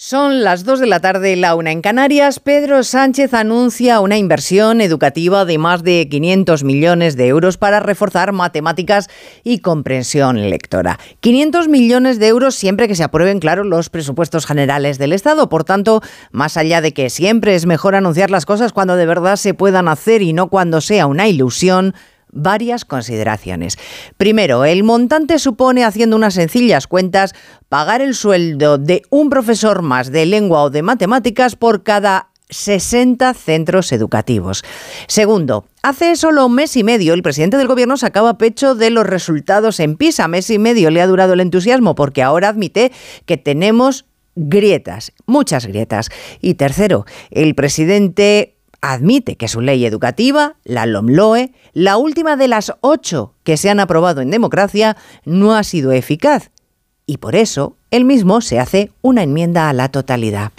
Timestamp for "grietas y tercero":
45.66-47.04